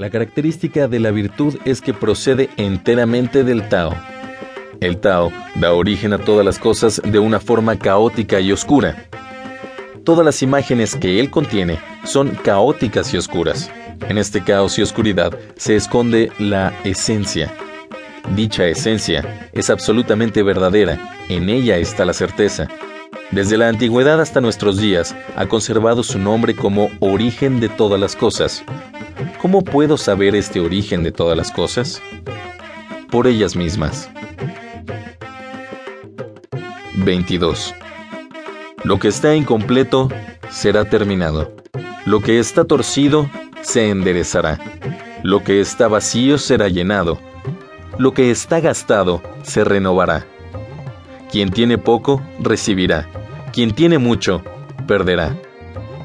[0.00, 3.94] La característica de la virtud es que procede enteramente del Tao.
[4.80, 9.04] El Tao da origen a todas las cosas de una forma caótica y oscura.
[10.02, 13.70] Todas las imágenes que él contiene son caóticas y oscuras.
[14.08, 17.52] En este caos y oscuridad se esconde la esencia.
[18.34, 22.68] Dicha esencia es absolutamente verdadera, en ella está la certeza.
[23.32, 28.16] Desde la antigüedad hasta nuestros días ha conservado su nombre como origen de todas las
[28.16, 28.64] cosas.
[29.40, 32.02] ¿Cómo puedo saber este origen de todas las cosas?
[33.10, 34.10] Por ellas mismas.
[36.96, 37.74] 22.
[38.84, 40.10] Lo que está incompleto
[40.50, 41.56] será terminado.
[42.04, 43.30] Lo que está torcido
[43.62, 44.58] se enderezará.
[45.22, 47.18] Lo que está vacío será llenado.
[47.96, 50.26] Lo que está gastado se renovará.
[51.32, 53.08] Quien tiene poco, recibirá.
[53.54, 54.42] Quien tiene mucho,
[54.86, 55.34] perderá.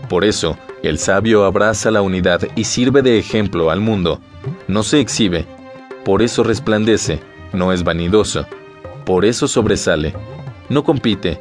[0.08, 4.20] Por eso, el sabio abraza la unidad y sirve de ejemplo al mundo.
[4.68, 5.46] No se exhibe,
[6.04, 7.20] por eso resplandece,
[7.54, 8.46] no es vanidoso,
[9.06, 10.14] por eso sobresale,
[10.70, 11.40] no compite,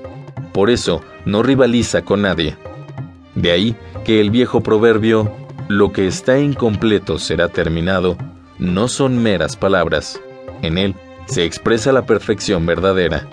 [0.52, 2.56] por eso no rivaliza con nadie.
[3.34, 5.32] De ahí que el viejo proverbio,
[5.68, 8.16] lo que está incompleto será terminado,
[8.58, 10.20] no son meras palabras.
[10.62, 10.94] En él
[11.26, 13.26] se expresa la perfección verdadera.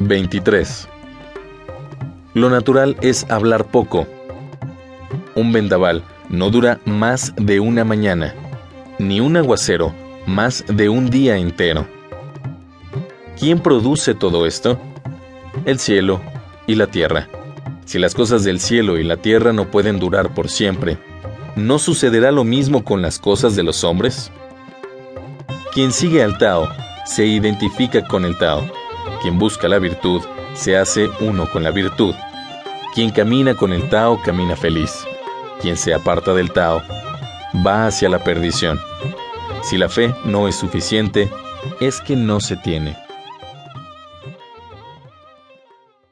[0.00, 0.88] 23.
[2.34, 4.06] Lo natural es hablar poco.
[5.34, 8.34] Un vendaval no dura más de una mañana,
[8.98, 9.94] ni un aguacero
[10.26, 11.86] más de un día entero.
[13.38, 14.78] ¿Quién produce todo esto?
[15.64, 16.20] El cielo
[16.66, 17.28] y la tierra.
[17.84, 20.98] Si las cosas del cielo y la tierra no pueden durar por siempre,
[21.56, 24.30] ¿no sucederá lo mismo con las cosas de los hombres?
[25.74, 26.68] Quien sigue al Tao
[27.04, 28.62] se identifica con el Tao
[29.20, 30.20] quien busca la virtud
[30.54, 32.14] se hace uno con la virtud.
[32.94, 34.92] Quien camina con el Tao camina feliz.
[35.60, 36.82] Quien se aparta del Tao
[37.66, 38.78] va hacia la perdición.
[39.62, 41.30] Si la fe no es suficiente,
[41.80, 42.96] es que no se tiene.